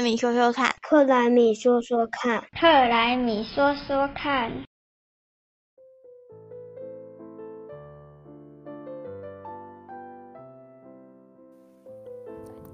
[0.00, 4.50] 莱米说说看，克莱米说说看，克莱米说说看。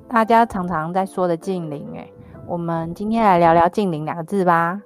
[0.09, 2.09] 大家常常在说的“近邻”，哎，
[2.46, 4.80] 我们今天来聊聊“近邻”两个字吧。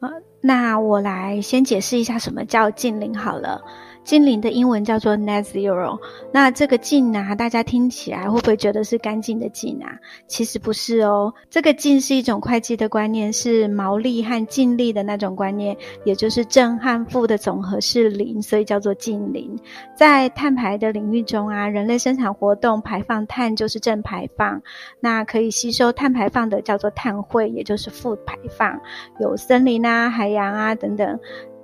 [0.00, 0.10] 啊，
[0.40, 3.62] 那我来先解释一下什么叫“近邻”好了。
[4.02, 5.98] 近邻的英文叫做 net zero，
[6.32, 9.92] 那这个净啊，大家听起来会不会觉得是干净的净啊？
[10.26, 19.56] 其实不是哦，这个净是一种会计的观念，是毛利和净利的那种观念，也就是正和负的总和是零，所以叫做净零。
[19.94, 24.60] 在碳排的领域中啊，人类生产活动排放碳就是正排放，
[24.98, 28.80] 那可以吸收碳排放的叫做碳汇，也就是负排放。
[29.20, 31.18] 有森林啊、海洋啊等等。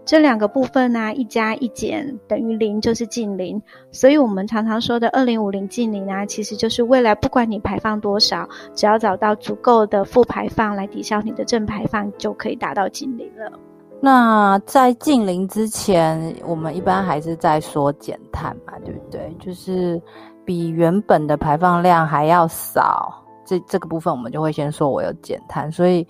[0.06, 3.60] 这两个部分呢，一加一减等于零，就是近零。
[3.90, 13.50] 所以，我们常常说的二零五零近零啊，其实就是未来不管你排放多少，只要找到足够的负排放来抵消你的正排放，就可以达到近零了。
[14.00, 19.36] 那在近零之前，我们一般还是在说减碳嘛，对不对？
[19.40, 20.00] 就是
[20.44, 26.06] 比原本的排放量还要少，这这个部分我们就会先说我有减碳，所以。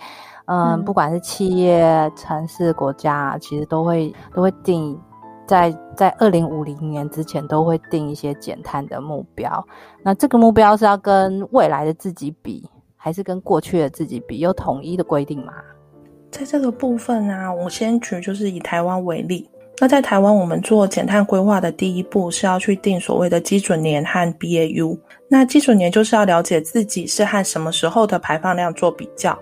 [0.48, 4.96] 嗯，不管是企业、城市、国家，其实都会都会定，
[5.44, 9.66] 在在二零五零年之前都会定一些减碳的目标。
[10.04, 12.64] 那这个目标是要跟未来的自己比，
[12.96, 14.38] 还是跟过去的自己比？
[14.38, 15.52] 有统一的规定吗？
[16.30, 19.50] 在这个部分啊，我先举就是以台湾为例。
[19.80, 24.96] 那在台湾，我们做减碳规划的第一步是要去定所谓的基准年和 BAU。
[25.28, 29.36] 那基准年就是要了解自己是和什么时候的排放量做比较。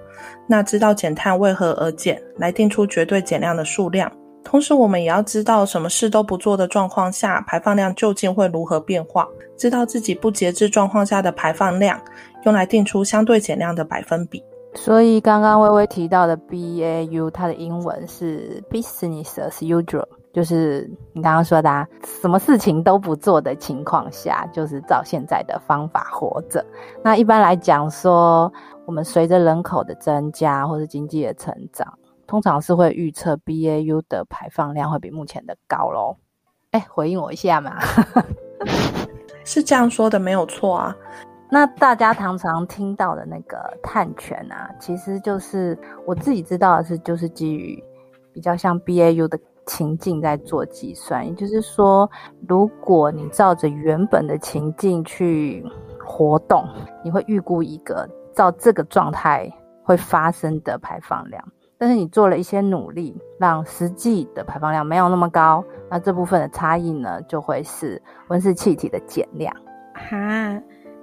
[0.47, 4.11] 那知道减碳为何而减，来定出绝对减量的数量。
[4.43, 9.27] 同时，我们也要知道什么事都不做的状况下，排放量究竟会如何变化。
[9.57, 12.01] 知道自己不节制状况下的排放量，
[12.45, 14.43] 用来定出相对减量的百分比。
[14.75, 26.63] 所以，刚刚微微提到的 BAU，它的英文是 Business as usual，就是你刚刚说的，什么事情都不做的情况下，就是照现在的方法活着。
[27.03, 28.53] 那一般来讲说。
[28.87, 36.19] 我们随着人口的增加或是经济的成长，通常是会预测 BAU 的排放量会比目前的高喽。
[36.73, 37.81] 哎，回应我一下嘛，
[39.43, 40.95] 是这样说的没有错啊。
[41.51, 47.83] 那大家常常听到的那个碳权啊，其实就是我自己知道的是，就是基于
[48.35, 51.27] 比较像 BAU 的情境在做计算。
[51.27, 52.11] 也就是说，
[52.49, 55.65] 如果你照着原本的情境去
[56.05, 56.65] 活动，
[57.03, 58.09] 你会预估一个。
[58.35, 59.49] 照这个状态
[59.85, 61.41] 会发生的排放量，
[61.79, 69.55] 但是你做了一些努力，让实际的排放量没有那么高，那这部分的差异呢，就会是温室气体的减量。
[69.95, 70.61] 哈，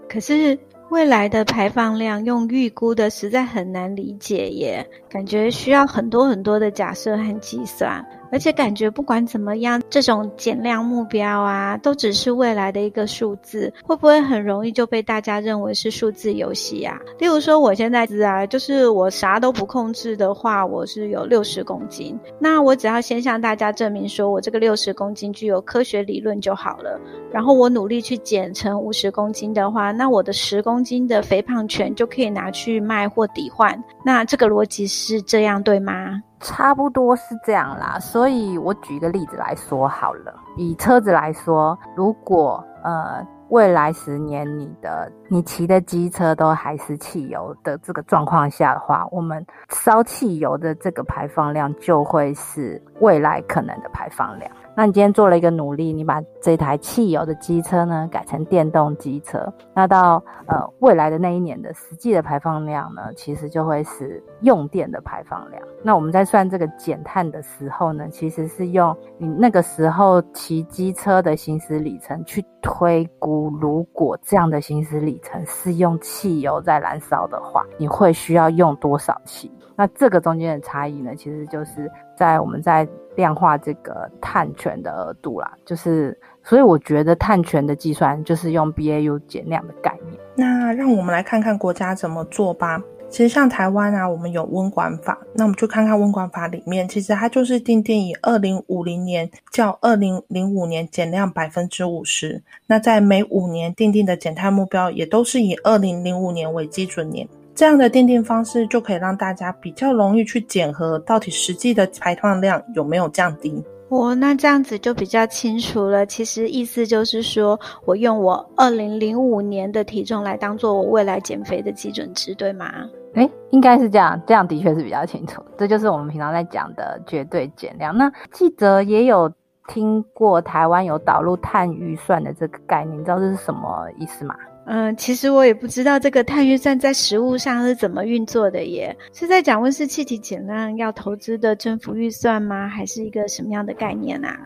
[0.10, 8.06] 可是未来的排放量用预估的实在很难理解耶，感觉需要很多很多的假设和计算。
[8.32, 16.98] 而且感觉不管怎么样，这种减量目标啊，都只是未来的一个数字，会不会很容易就被大家认为是数字游戏啊？
[17.20, 27.00] 例如说，我现在是啊，就是我啥都不控制的话，我是有六十公斤，那我只要先向大家证明说我这个六十公斤具有科学理论就好了，
[27.32, 36.22] 然后我努力去减成五十公斤的话，那我的十公斤的肥胖权就可以拿去卖或抵换，那这个逻辑是这样对吗？
[36.42, 40.34] 差不多是这样啦，所以我举一个例子来说好了。
[40.58, 54.50] 以车子来说，如果呃未来十年你的你骑的机车都还是汽油的这个状况下的话，我们烧汽油的这个排放量就会是未来可能的排放量。
[54.76, 65.62] 那你今天做了一个努力，你把这台汽油的机车呢改成电动机车，那到呃未来的那一年的实际的排放量呢，其实就会是用电的排放量。
[65.84, 79.52] 那我们在算这个减碳的时候呢，其实是用你那个时候骑机车的行驶里程去推估，如果这样的行驶里程是用汽油在燃烧的话，你会需要用多少汽？
[79.82, 90.20] 那这个中间的差异呢，其实就是在我们在量化这个碳权的额度啦，就是所以我觉得碳权的计算就是用 BAU 减量的概念。
[90.36, 92.80] 那让我们来看看国家怎么做吧。
[93.10, 102.44] 其实像台湾啊，我们有温管法，那我们就看看温管法里面，其实它就是定定以二零五零年较二零零五年减量百分之五十。
[102.68, 107.28] 那在每五年定定的减碳目标，也都是以二零零五年为基准年。
[107.54, 113.64] 这样的定定方式就可以让大家比较容易去检核到底实际的排放量有没有降低。
[113.90, 116.06] 哦，那这样子就比较清楚了。
[116.06, 122.72] 其实意思就是说，我用我二零零五年的体重来当做我未来减肥的基准值，对吗？
[123.16, 125.44] 哎，应该是这样，这样的确是比较清楚。
[125.58, 127.94] 这就是我们平常在讲的绝对减量。
[127.94, 129.30] 那记者也有
[129.68, 134.34] 听过台湾有导入碳预算的这个概念，你知道这是什么意思吗？
[134.66, 142.68] 嗯，其实我也不知道这个碳预算在实物上是怎么运作的耶，是在讲温室气体减量要投资的政府预算吗？
[142.68, 144.40] 还是一个什么样的概念啊？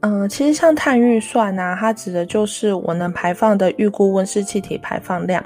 [0.00, 5.44] 嗯，其实像碳预算啊，它指的就是我能排放的预估温室气体排放量。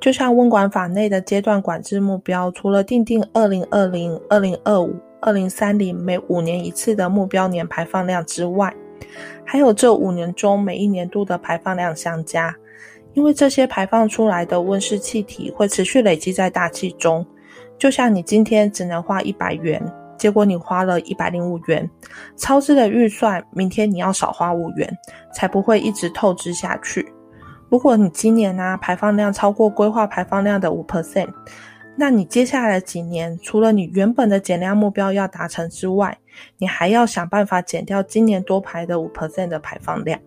[0.00, 8.72] 就像温管法内的阶段管制目标，除了定定二零二零、二零二五、二零三零每五年一次的目标年排放量之外，
[9.44, 12.54] 还有这五年中每一年度的排放量相加。
[13.14, 17.26] 因为这些排放出来的温室气体会持续累积在大气中，
[17.78, 19.82] 就像你今天只能花一百元，
[20.16, 21.88] 结果你花了一百零五元，
[22.36, 24.98] 超支的预算，明天你要少花五元，
[25.34, 27.12] 才不会一直透支下去。
[27.68, 31.28] 如果你今年呢排放量超过规划排放量的五 percent，
[31.96, 36.16] 那你接下来几年，除了你原本的减量目标要达成之外，
[36.58, 40.18] 你还要想办法减掉今年多排的五 percent 的排放量。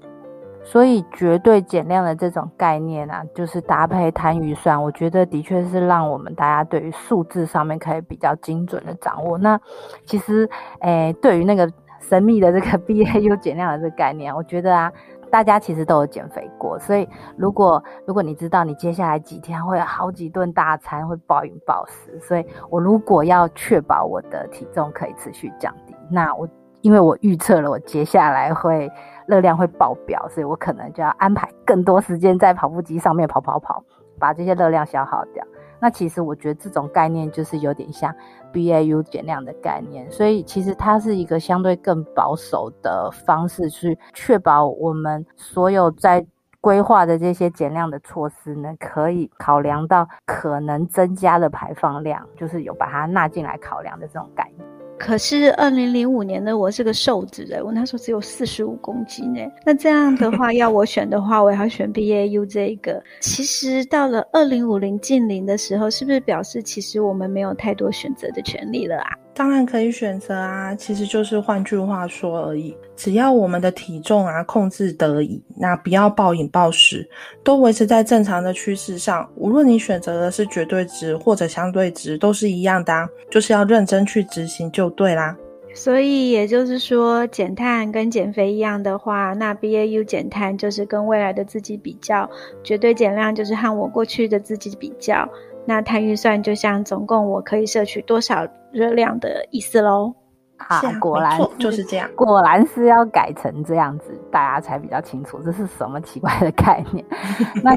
[0.66, 9.38] 所以绝对减量的这种概念啊，就是搭配摊预算，我觉得的确是让我们大家对于数字上面可以比较精准的掌握。
[9.38, 9.60] 那
[10.06, 10.50] 其实，
[10.80, 11.70] 诶，对于那个
[12.00, 14.92] 神秘的这个 BAU 减量的这个概念，我觉得啊，
[15.30, 16.80] 大家其实都有减肥过。
[16.80, 26.48] 所以，如果如果你知道你接下来几天会有好几顿大餐，会暴饮暴食，所以我如果要确保我的体重可以持续降低，那我
[26.82, 28.90] 因为我预测了我接下来会。
[29.28, 33.84] 热量会爆表，所以我可能就要安排更多时间在跑步机上面跑跑跑，
[34.20, 35.46] 把这些热量消耗掉。
[35.80, 38.14] 那其实我觉得这种概念就是有点像
[38.54, 46.26] BAU 减量的概念，所以其实它是一个相对更保守的方式，去确保我们所有在
[46.62, 54.73] 规划的这些减量的措施呢，可以考量到可能增加的排放量，就是有把它纳进来考量的这种概念。
[55.06, 59.52] 可是二零零五年的我是个瘦子哎，我那时候只有四十五公斤哎。
[59.66, 63.04] 那这样的话，要我选的话，我要选 BAU 这一个。
[63.20, 69.10] 其实到了二零五零近零的时候，是不是表示其实我们没有太多选择的权利了啊？
[69.36, 72.76] 当然可以选择啊，其实就是换句话说而已。
[72.96, 77.08] 只要我们的体重啊控制得宜，那不要暴饮暴食，
[77.44, 85.36] 都维持在正常的趋势上，无论你选择的是绝对值或者相对值，都是一样的，就是要认真去执行就对啦。
[85.76, 92.30] 所以也就是说，减碳跟减肥一样的话，那 BAU 减碳就是跟未来的自己比较，
[92.64, 95.28] 绝对减量就是和我过去的自己比较。
[95.66, 100.14] 那碳预算就像总共我可以摄取多少热量的意思喽。
[100.58, 107.04] 啊，果然就是这样，果然是要改成这样子，大家才比较清楚这是什么奇怪的概念。
[107.62, 107.76] 那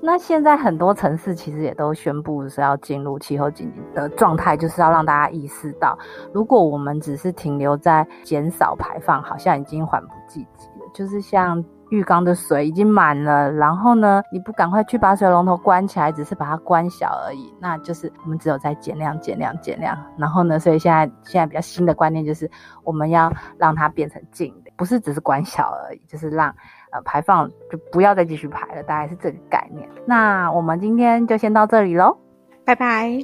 [0.00, 5.98] 那现在很多城市其实也都宣布是要进入气候紧急的状态，就是要让大家意识到，
[6.32, 10.90] 如果我们只是停留在减少排放，好像已经缓不济急了。
[10.94, 11.62] 就是像。
[11.90, 19.96] 浴缸的水已经满了，然后呢，你不赶快去把水龙头关起来，只是把它关小而已，那就是我们只有在减量、减量、减量。
[20.16, 22.50] 然后呢，所以现在现在比较新的观念就是
[22.84, 26.54] 我们要让它变成静的，不是只是关小而已，就是让
[26.90, 29.88] 呃排放就不要再继续排了，大概是这个概念。
[30.04, 32.18] 那我们今天就先到这里喽，
[32.64, 33.18] 拜拜，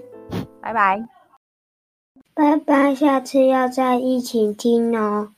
[0.62, 1.04] 拜拜，
[2.35, 5.34] 拜拜，下次要再一起听哦。